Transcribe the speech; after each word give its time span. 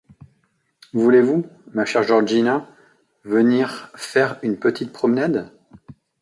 Voulez-vous, 0.93 1.45
ma 1.73 1.85
chère 1.85 2.01
Georgina, 2.01 2.67
venir 3.23 3.91
faire 3.93 4.39
une 4.41 4.57
petite 4.57 4.91
promenade? 4.91 5.51